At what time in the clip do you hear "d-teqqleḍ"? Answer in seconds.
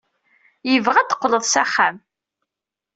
1.07-1.43